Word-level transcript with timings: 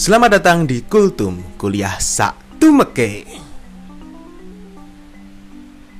Selamat 0.00 0.40
datang 0.40 0.64
di 0.64 0.80
Kultum 0.80 1.60
Kuliah 1.60 2.00
Sabtu 2.00 2.72
Meke. 2.72 3.20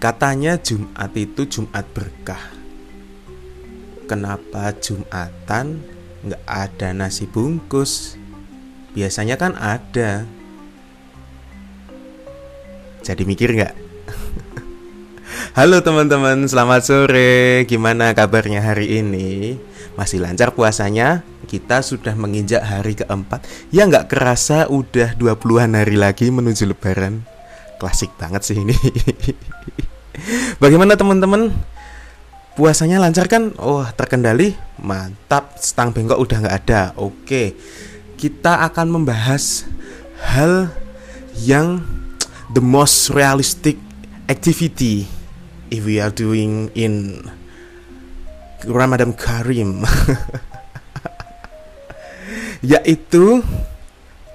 Katanya 0.00 0.56
Jumat 0.56 1.12
itu 1.12 1.44
Jumat 1.44 1.84
berkah. 1.92 2.40
Kenapa 4.08 4.72
Jumatan 4.80 5.84
nggak 6.24 6.44
ada 6.48 6.96
nasi 6.96 7.28
bungkus? 7.28 8.16
Biasanya 8.96 9.36
kan 9.36 9.52
ada. 9.60 10.24
Jadi 13.04 13.22
mikir 13.28 13.52
nggak? 13.52 13.74
Halo 15.60 15.84
teman-teman, 15.84 16.48
selamat 16.48 16.88
sore. 16.88 17.68
Gimana 17.68 18.16
kabarnya 18.16 18.64
hari 18.64 19.04
ini? 19.04 19.60
Masih 19.92 20.24
lancar 20.24 20.56
puasanya? 20.56 21.20
Kita 21.50 21.82
sudah 21.82 22.14
menginjak 22.14 22.62
hari 22.62 22.94
keempat. 22.94 23.42
Ya 23.74 23.82
nggak 23.82 24.06
kerasa 24.06 24.70
udah 24.70 25.18
20-an 25.18 25.74
hari 25.74 25.98
lagi 25.98 26.30
menuju 26.30 26.62
lebaran. 26.70 27.26
Klasik 27.82 28.14
banget 28.14 28.46
sih 28.46 28.62
ini. 28.62 28.78
Bagaimana 30.62 30.94
teman-teman? 30.94 31.50
Puasanya 32.54 33.02
lancar 33.02 33.26
kan? 33.26 33.50
Oh 33.58 33.82
terkendali? 33.98 34.54
Mantap, 34.78 35.58
stang 35.58 35.90
bengkok 35.90 36.22
udah 36.22 36.38
nggak 36.38 36.56
ada. 36.62 36.82
Oke, 36.94 37.58
kita 38.14 38.62
akan 38.70 39.02
membahas 39.02 39.66
hal 40.22 40.70
yang 41.34 41.82
the 42.54 42.62
most 42.62 43.10
realistic 43.10 43.74
activity 44.30 45.10
if 45.74 45.82
we 45.82 45.98
are 45.98 46.14
doing 46.14 46.70
in 46.78 47.26
Ramadan 48.62 49.16
Karim 49.18 49.82
yaitu 52.60 53.44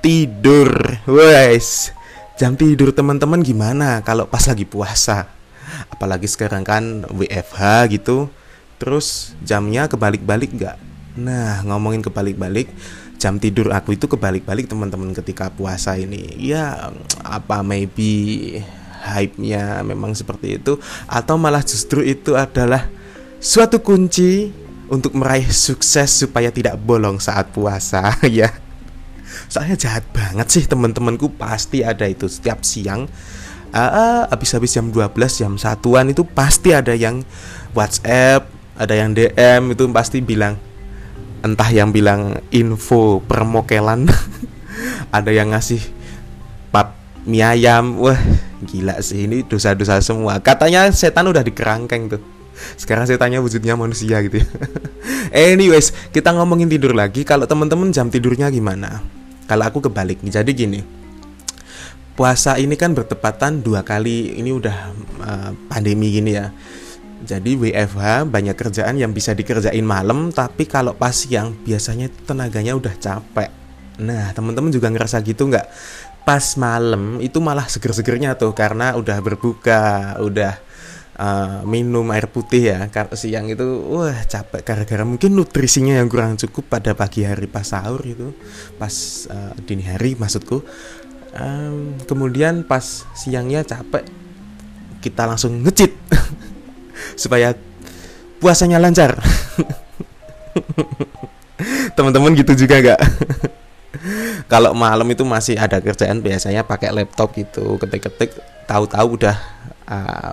tidur. 0.00 0.68
Wes 1.08 1.92
jam 2.34 2.58
tidur 2.58 2.90
teman-teman 2.90 3.40
gimana 3.40 4.00
kalau 4.04 4.28
pas 4.28 4.44
lagi 4.44 4.66
puasa? 4.68 5.28
Apalagi 5.88 6.28
sekarang 6.28 6.66
kan 6.66 7.06
WFH 7.08 7.92
gitu 7.94 8.28
terus 8.80 9.32
jamnya 9.46 9.86
kebalik-balik 9.88 10.52
nggak? 10.56 10.76
Nah 11.20 11.62
ngomongin 11.64 12.02
kebalik-balik 12.02 12.68
jam 13.16 13.40
tidur 13.40 13.72
aku 13.72 13.96
itu 13.96 14.04
kebalik-balik 14.10 14.68
teman-teman 14.68 15.14
ketika 15.16 15.48
puasa 15.48 15.96
ini. 15.96 16.36
Ya 16.36 16.92
apa 17.24 17.64
maybe 17.64 18.60
hype-nya 19.04 19.84
memang 19.84 20.16
seperti 20.16 20.56
itu 20.60 20.80
atau 21.04 21.36
malah 21.36 21.60
justru 21.60 22.00
itu 22.00 22.32
adalah 22.36 22.88
suatu 23.36 23.80
kunci 23.84 24.63
untuk 24.94 25.12
meraih 25.18 25.50
sukses 25.50 26.22
supaya 26.22 26.54
tidak 26.54 26.78
bolong 26.78 27.18
saat 27.18 27.50
puasa 27.50 28.14
ya. 28.30 28.54
Soalnya 29.50 29.74
jahat 29.74 30.06
banget 30.14 30.46
sih 30.48 30.64
teman-temanku 30.64 31.34
pasti 31.34 31.82
ada 31.82 32.06
itu 32.06 32.30
setiap 32.30 32.62
siang 32.62 33.10
uh, 33.74 34.22
habis-habis 34.30 34.70
jam 34.70 34.88
12 34.88 35.10
jam 35.34 35.52
satuan 35.58 36.14
itu 36.14 36.22
pasti 36.22 36.70
ada 36.70 36.94
yang 36.94 37.26
WhatsApp, 37.74 38.46
ada 38.78 38.94
yang 38.94 39.10
DM 39.12 39.74
itu 39.74 39.82
pasti 39.90 40.22
bilang 40.22 40.54
entah 41.42 41.68
yang 41.68 41.90
bilang 41.90 42.40
info 42.54 43.20
permokelan, 43.26 44.08
ada 45.16 45.30
yang 45.34 45.52
ngasih 45.52 45.82
pap 46.70 46.94
mie 47.26 47.42
ayam. 47.42 47.98
Wah, 48.00 48.16
gila 48.64 49.02
sih 49.02 49.26
ini 49.26 49.42
dosa-dosa 49.44 50.00
semua. 50.00 50.38
Katanya 50.40 50.88
setan 50.94 51.28
udah 51.28 51.42
dikerangkeng 51.42 52.08
tuh. 52.08 52.22
Sekarang 52.80 53.04
saya 53.04 53.18
tanya 53.20 53.38
wujudnya 53.40 53.74
manusia 53.74 54.20
gitu 54.24 54.42
ya. 54.42 54.48
Anyways, 55.54 55.92
kita 56.14 56.32
ngomongin 56.34 56.70
tidur 56.70 56.94
lagi. 56.94 57.26
Kalau 57.26 57.44
teman-teman 57.44 57.90
jam 57.90 58.08
tidurnya 58.08 58.48
gimana? 58.48 59.02
Kalau 59.44 59.64
aku 59.66 59.84
kebalik. 59.84 60.22
Jadi 60.24 60.50
gini. 60.54 60.80
Puasa 62.14 62.56
ini 62.62 62.78
kan 62.78 62.94
bertepatan 62.94 63.60
dua 63.60 63.82
kali. 63.82 64.38
Ini 64.38 64.50
udah 64.54 64.76
uh, 65.20 65.50
pandemi 65.66 66.14
gini 66.14 66.38
ya. 66.38 66.54
Jadi 67.24 67.56
WFH 67.56 68.28
banyak 68.28 68.52
kerjaan 68.52 69.00
yang 69.00 69.16
bisa 69.16 69.32
dikerjain 69.32 69.80
malam, 69.80 70.28
tapi 70.28 70.68
kalau 70.68 70.92
pas 70.92 71.16
siang 71.16 71.56
biasanya 71.64 72.12
tenaganya 72.28 72.76
udah 72.76 72.92
capek. 73.00 73.48
Nah, 73.96 74.36
teman-teman 74.36 74.68
juga 74.68 74.92
ngerasa 74.92 75.24
gitu 75.24 75.48
nggak? 75.48 75.64
Pas 76.28 76.44
malam 76.60 77.24
itu 77.24 77.40
malah 77.40 77.64
seger-segernya 77.64 78.36
tuh 78.36 78.52
karena 78.52 78.92
udah 78.92 79.24
berbuka, 79.24 80.16
udah 80.20 80.60
uh, 81.18 81.62
minum 81.66 82.06
air 82.10 82.26
putih 82.30 82.74
ya 82.74 82.78
siang 83.14 83.46
itu 83.50 83.64
wah 83.90 84.14
capek 84.26 84.62
gara-gara 84.62 85.04
mungkin 85.06 85.34
nutrisinya 85.34 85.98
yang 85.98 86.10
kurang 86.10 86.38
cukup 86.38 86.68
pada 86.78 86.94
pagi 86.94 87.22
hari 87.26 87.46
pas 87.46 87.66
sahur 87.66 88.02
itu 88.02 88.34
pas 88.78 88.92
uh, 89.30 89.52
dini 89.64 89.84
hari 89.86 90.14
maksudku. 90.18 90.62
Um, 91.34 91.98
kemudian 92.06 92.62
pas 92.62 93.02
siangnya 93.18 93.66
capek 93.66 94.06
kita 95.02 95.26
langsung 95.26 95.66
ngecit 95.66 95.90
supaya 97.22 97.58
puasanya 98.38 98.78
lancar. 98.78 99.18
Teman-teman 101.98 102.34
gitu 102.34 102.66
juga 102.66 102.82
gak 102.82 103.00
kalau 104.52 104.76
malam 104.76 105.06
itu 105.10 105.22
masih 105.24 105.56
ada 105.56 105.80
kerjaan 105.80 106.20
biasanya 106.20 106.66
pakai 106.66 106.92
laptop 106.92 107.32
gitu 107.34 107.78
ketik-ketik 107.80 108.34
tahu-tahu 108.66 109.20
udah 109.20 109.36
uh, 109.88 110.32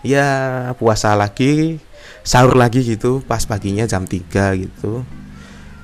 ya 0.00 0.28
puasa 0.76 1.12
lagi 1.12 1.80
sahur 2.20 2.56
lagi 2.56 2.84
gitu 2.84 3.24
pas 3.24 3.44
paginya 3.44 3.84
jam 3.88 4.04
3 4.04 4.62
gitu. 4.62 5.04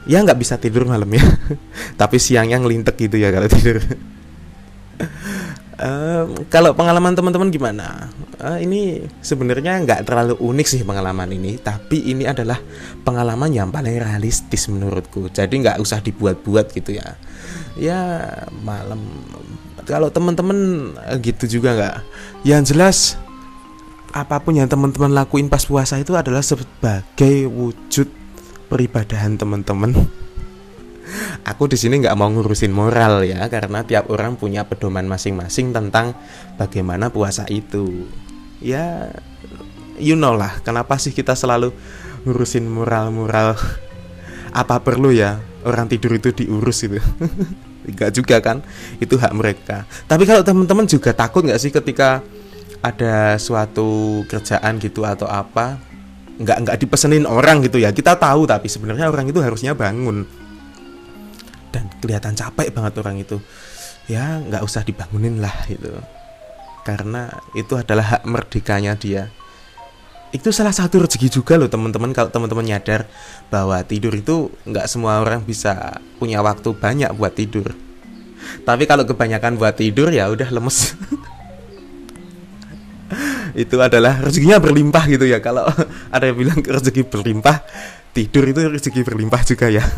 Ya 0.06 0.22
nggak 0.22 0.38
bisa 0.38 0.54
tidur 0.60 0.86
malam 0.86 1.10
ya. 1.10 1.24
Tapi 2.00 2.16
siangnya 2.22 2.62
ngelintek 2.62 2.94
gitu 2.96 3.16
ya 3.18 3.32
kalau 3.34 3.48
tidur. 3.50 3.80
Um, 5.76 6.48
kalau 6.48 6.72
pengalaman 6.72 7.12
teman-teman 7.12 7.52
gimana? 7.52 8.08
Uh, 8.40 8.56
ini 8.56 9.04
sebenarnya 9.20 9.76
nggak 9.84 10.08
terlalu 10.08 10.32
unik 10.40 10.66
sih 10.72 10.80
pengalaman 10.88 11.28
ini 11.28 11.60
tapi 11.60 12.00
ini 12.00 12.24
adalah 12.24 12.56
pengalaman 13.04 13.52
yang 13.52 13.68
paling 13.68 14.00
realistis 14.00 14.72
menurutku. 14.72 15.28
Jadi 15.28 15.52
nggak 15.52 15.76
usah 15.76 16.00
dibuat-buat 16.00 16.72
gitu 16.72 16.96
ya. 16.96 17.20
Ya 17.76 18.00
malam. 18.64 19.04
Kalau 19.84 20.08
teman-teman 20.08 20.96
gitu 21.20 21.60
juga 21.60 21.76
nggak? 21.76 21.96
Yang 22.48 22.62
jelas 22.72 22.96
apa 24.16 24.40
pun 24.40 24.56
yang 24.56 24.64
teman-teman 24.64 25.12
lakuin 25.12 25.52
pas 25.52 25.60
puasa 25.68 26.00
itu 26.00 26.16
adalah 26.16 26.40
sebagai 26.40 27.44
wujud 27.52 28.08
peribadahan 28.72 29.36
teman-teman. 29.36 29.92
Aku 31.52 31.68
di 31.68 31.76
sini 31.76 32.00
nggak 32.00 32.16
mau 32.16 32.32
ngurusin 32.32 32.72
moral 32.72 33.22
ya, 33.28 33.44
karena 33.52 33.84
tiap 33.84 34.08
orang 34.08 34.40
punya 34.40 34.64
pedoman 34.64 35.04
masing-masing 35.04 35.70
tentang 35.70 36.16
bagaimana 36.56 37.12
puasa 37.12 37.44
itu. 37.52 38.08
Ya, 38.58 39.12
you 40.00 40.16
know 40.16 40.32
lah, 40.32 40.64
kenapa 40.64 40.96
sih 40.96 41.12
kita 41.12 41.36
selalu 41.36 41.70
ngurusin 42.24 42.64
moral-moral? 42.66 43.54
Apa 44.64 44.80
perlu 44.80 45.12
ya 45.12 45.44
orang 45.68 45.92
tidur 45.92 46.16
itu 46.16 46.32
diurus 46.32 46.82
itu? 46.88 46.98
Enggak 47.86 48.10
juga 48.16 48.36
kan, 48.42 48.64
itu 48.98 49.14
hak 49.14 49.30
mereka. 49.36 49.84
Tapi 50.08 50.24
kalau 50.24 50.40
teman-teman 50.42 50.88
juga 50.88 51.12
takut 51.12 51.44
nggak 51.44 51.60
sih 51.60 51.70
ketika 51.70 52.24
ada 52.86 53.34
suatu 53.42 54.22
kerjaan 54.30 54.78
gitu 54.78 55.02
atau 55.02 55.26
apa 55.26 55.78
nggak 56.36 56.58
nggak 56.62 56.76
dipesenin 56.86 57.26
orang 57.26 57.64
gitu 57.66 57.82
ya. 57.82 57.90
Kita 57.90 58.14
tahu 58.14 58.46
tapi 58.46 58.70
sebenarnya 58.70 59.10
orang 59.10 59.26
itu 59.26 59.42
harusnya 59.42 59.74
bangun. 59.74 60.22
Dan 61.74 61.90
kelihatan 61.98 62.38
capek 62.38 62.70
banget 62.70 62.92
orang 63.02 63.16
itu. 63.18 63.42
Ya 64.06 64.38
nggak 64.38 64.62
usah 64.62 64.86
dibangunin 64.86 65.42
lah 65.42 65.54
itu 65.66 65.90
karena 66.86 67.34
itu 67.58 67.74
adalah 67.74 68.14
hak 68.16 68.22
merdekanya 68.22 68.94
dia. 68.94 69.26
Itu 70.30 70.54
salah 70.54 70.70
satu 70.70 71.02
rezeki 71.02 71.42
juga 71.42 71.58
loh 71.58 71.66
teman-teman 71.66 72.14
kalau 72.14 72.30
teman-teman 72.30 72.62
nyadar 72.62 73.10
bahwa 73.50 73.82
tidur 73.82 74.14
itu 74.14 74.54
nggak 74.62 74.86
semua 74.86 75.18
orang 75.18 75.42
bisa 75.42 75.98
punya 76.22 76.38
waktu 76.46 76.70
banyak 76.70 77.10
buat 77.18 77.34
tidur. 77.34 77.74
Tapi 78.62 78.86
kalau 78.86 79.02
kebanyakan 79.02 79.58
buat 79.58 79.74
tidur 79.74 80.14
ya 80.14 80.30
udah 80.30 80.54
lemes 80.54 80.94
itu 83.56 83.80
adalah 83.80 84.20
rezekinya 84.20 84.60
berlimpah 84.60 85.04
gitu 85.08 85.24
ya. 85.24 85.40
Kalau 85.40 85.64
ada 86.14 86.24
yang 86.28 86.36
bilang 86.36 86.60
rezeki 86.60 87.08
berlimpah 87.08 87.64
tidur 88.12 88.44
itu 88.44 88.60
rezeki 88.60 89.00
berlimpah 89.02 89.42
juga 89.42 89.66
ya. 89.72 89.82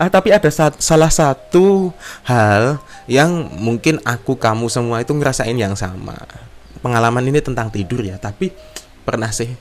Ah 0.00 0.08
tapi 0.08 0.32
ada 0.32 0.48
sa 0.48 0.72
salah 0.80 1.12
satu 1.12 1.92
hal 2.24 2.80
yang 3.04 3.52
mungkin 3.60 4.00
aku 4.00 4.32
kamu 4.32 4.72
semua 4.72 5.04
itu 5.04 5.12
ngerasain 5.12 5.52
yang 5.52 5.76
sama. 5.76 6.16
Pengalaman 6.80 7.20
ini 7.28 7.36
tentang 7.44 7.68
tidur 7.68 8.00
ya 8.00 8.16
tapi 8.16 8.48
pernah 9.04 9.28
sih. 9.28 9.52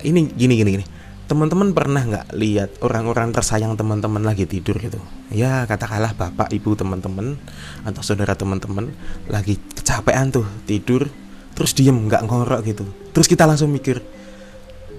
Ini 0.00 0.32
gini 0.32 0.54
gini 0.56 0.70
gini 0.80 0.86
teman-teman 1.24 1.72
pernah 1.72 2.04
nggak 2.04 2.36
lihat 2.36 2.70
orang-orang 2.84 3.32
tersayang 3.32 3.80
teman-teman 3.80 4.20
lagi 4.20 4.44
tidur 4.44 4.76
gitu 4.76 5.00
ya 5.32 5.64
katakanlah 5.64 6.12
bapak 6.12 6.52
ibu 6.52 6.76
teman-teman 6.76 7.40
atau 7.82 8.04
saudara 8.04 8.36
teman-teman 8.36 8.92
lagi 9.32 9.56
kecapean 9.72 10.28
tuh 10.28 10.44
tidur 10.68 11.08
terus 11.56 11.72
diem 11.72 11.96
nggak 11.96 12.28
ngorok 12.28 12.60
gitu 12.68 12.84
terus 13.16 13.24
kita 13.24 13.48
langsung 13.48 13.72
mikir 13.72 14.04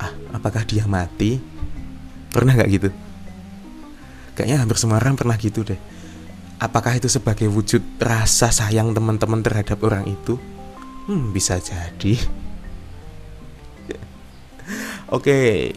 ah 0.01 0.10
apakah 0.33 0.66
dia 0.66 0.89
mati 0.89 1.38
pernah 2.33 2.57
nggak 2.57 2.69
gitu 2.74 2.89
Kayaknya 4.36 4.68
hampir 4.68 4.78
semua 4.78 5.00
orang 5.00 5.16
pernah 5.16 5.39
gitu 5.39 5.63
deh. 5.63 5.80
Apakah 6.60 7.00
itu 7.00 7.07
sebagai 7.07 7.48
wujud 7.48 7.80
rasa 8.04 8.51
sayang 8.51 8.92
teman-teman 8.92 9.39
terhadap 9.39 9.80
orang 9.80 10.12
itu? 10.12 10.36
Hmm, 11.07 11.31
bisa 11.31 11.56
jadi. 11.63 12.19
Oke, 15.16 15.71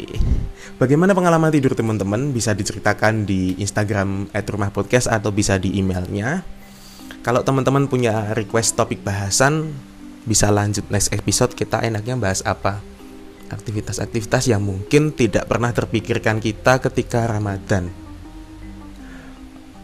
bagaimana 0.78 1.12
pengalaman 1.12 1.52
tidur 1.52 1.74
teman-teman? 1.76 2.32
Bisa 2.32 2.54
diceritakan 2.54 3.26
di 3.28 3.58
Instagram 3.58 4.30
@rumahpodcast 4.32 5.10
atau 5.10 5.34
bisa 5.34 5.58
di 5.58 5.76
emailnya. 5.76 6.42
Kalau 7.20 7.44
teman-teman 7.44 7.90
punya 7.90 8.32
request 8.32 8.78
topik 8.78 9.04
bahasan, 9.04 9.74
bisa 10.24 10.48
lanjut 10.48 10.86
next 10.88 11.12
episode 11.12 11.52
kita 11.52 11.82
enaknya 11.84 12.16
bahas 12.16 12.40
apa? 12.46 12.80
Aktivitas-aktivitas 13.48 14.48
yang 14.48 14.64
mungkin 14.64 15.12
tidak 15.12 15.48
pernah 15.48 15.74
terpikirkan 15.74 16.38
kita 16.38 16.80
ketika 16.84 17.28
Ramadan. 17.28 17.90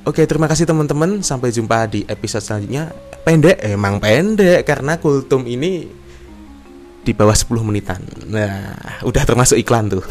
Oke, 0.05 0.29
terima 0.29 0.45
kasih 0.45 0.69
teman-teman. 0.69 1.25
Sampai 1.25 1.49
jumpa 1.49 1.89
di 1.89 2.05
episode 2.05 2.45
selanjutnya. 2.45 2.93
Pendek, 3.25 3.57
emang 3.65 3.97
pendek 4.05 4.69
karena 4.69 5.01
kultum 5.01 5.49
ini 5.49 6.04
di 7.05 7.13
bawah 7.13 7.37
10 7.37 7.61
menitan. 7.61 8.01
Nah, 8.27 8.75
udah 9.05 9.23
termasuk 9.23 9.61
iklan 9.61 9.93
tuh. 9.93 10.05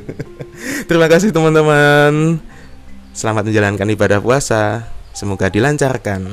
Terima 0.88 1.10
kasih 1.10 1.34
teman-teman. 1.34 2.38
Selamat 3.10 3.50
menjalankan 3.50 3.88
ibadah 3.90 4.22
puasa. 4.22 4.86
Semoga 5.10 5.50
dilancarkan. 5.50 6.26